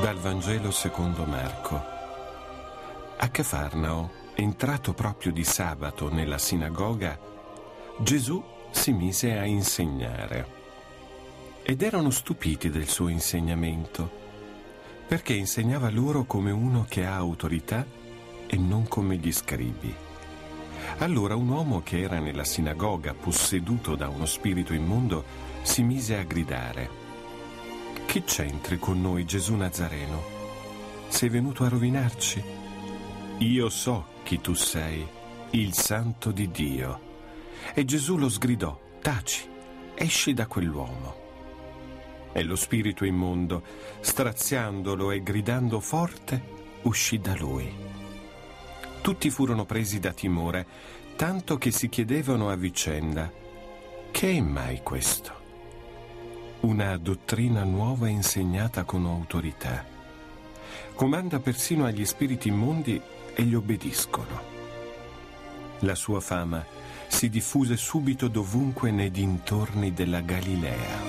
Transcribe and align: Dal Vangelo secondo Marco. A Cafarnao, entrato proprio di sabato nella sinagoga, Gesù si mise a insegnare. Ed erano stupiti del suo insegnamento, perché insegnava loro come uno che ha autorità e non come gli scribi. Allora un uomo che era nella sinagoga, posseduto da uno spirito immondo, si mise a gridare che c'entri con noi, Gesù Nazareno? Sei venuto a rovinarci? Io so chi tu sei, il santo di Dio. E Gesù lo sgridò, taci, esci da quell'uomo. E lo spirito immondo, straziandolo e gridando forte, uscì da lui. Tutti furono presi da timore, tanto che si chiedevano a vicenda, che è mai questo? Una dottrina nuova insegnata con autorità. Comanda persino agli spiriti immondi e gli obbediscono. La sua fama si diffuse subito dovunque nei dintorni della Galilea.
Dal 0.00 0.16
Vangelo 0.16 0.70
secondo 0.70 1.24
Marco. 1.24 1.82
A 3.16 3.28
Cafarnao, 3.30 4.10
entrato 4.36 4.92
proprio 4.92 5.32
di 5.32 5.42
sabato 5.42 6.08
nella 6.08 6.38
sinagoga, 6.38 7.18
Gesù 7.98 8.40
si 8.70 8.92
mise 8.92 9.36
a 9.36 9.44
insegnare. 9.44 10.46
Ed 11.62 11.82
erano 11.82 12.10
stupiti 12.10 12.70
del 12.70 12.86
suo 12.86 13.08
insegnamento, 13.08 14.08
perché 15.08 15.34
insegnava 15.34 15.90
loro 15.90 16.22
come 16.24 16.52
uno 16.52 16.86
che 16.88 17.04
ha 17.04 17.16
autorità 17.16 17.84
e 18.46 18.56
non 18.56 18.86
come 18.86 19.16
gli 19.16 19.32
scribi. 19.32 19.92
Allora 20.98 21.34
un 21.34 21.48
uomo 21.48 21.82
che 21.82 22.00
era 22.00 22.20
nella 22.20 22.44
sinagoga, 22.44 23.14
posseduto 23.14 23.96
da 23.96 24.08
uno 24.08 24.26
spirito 24.26 24.72
immondo, 24.72 25.24
si 25.62 25.82
mise 25.82 26.16
a 26.16 26.22
gridare 26.22 27.06
che 28.08 28.24
c'entri 28.24 28.78
con 28.78 29.02
noi, 29.02 29.26
Gesù 29.26 29.54
Nazareno? 29.54 30.24
Sei 31.08 31.28
venuto 31.28 31.64
a 31.64 31.68
rovinarci? 31.68 32.42
Io 33.36 33.68
so 33.68 34.06
chi 34.22 34.40
tu 34.40 34.54
sei, 34.54 35.06
il 35.50 35.74
santo 35.74 36.30
di 36.30 36.50
Dio. 36.50 37.00
E 37.74 37.84
Gesù 37.84 38.16
lo 38.16 38.30
sgridò, 38.30 38.80
taci, 39.02 39.46
esci 39.94 40.32
da 40.32 40.46
quell'uomo. 40.46 41.16
E 42.32 42.42
lo 42.44 42.56
spirito 42.56 43.04
immondo, 43.04 43.62
straziandolo 44.00 45.10
e 45.10 45.22
gridando 45.22 45.78
forte, 45.78 46.42
uscì 46.84 47.18
da 47.18 47.34
lui. 47.36 47.70
Tutti 49.02 49.28
furono 49.28 49.66
presi 49.66 50.00
da 50.00 50.14
timore, 50.14 50.66
tanto 51.14 51.58
che 51.58 51.70
si 51.70 51.90
chiedevano 51.90 52.48
a 52.48 52.56
vicenda, 52.56 53.30
che 54.10 54.30
è 54.30 54.40
mai 54.40 54.80
questo? 54.82 55.37
Una 56.60 56.96
dottrina 56.96 57.62
nuova 57.62 58.08
insegnata 58.08 58.84
con 58.84 59.06
autorità. 59.06 59.84
Comanda 60.94 61.38
persino 61.38 61.84
agli 61.84 62.04
spiriti 62.04 62.48
immondi 62.48 63.00
e 63.34 63.42
gli 63.44 63.54
obbediscono. 63.54 64.56
La 65.80 65.94
sua 65.94 66.20
fama 66.20 66.64
si 67.06 67.28
diffuse 67.28 67.76
subito 67.76 68.26
dovunque 68.28 68.90
nei 68.90 69.10
dintorni 69.10 69.92
della 69.92 70.20
Galilea. 70.20 71.07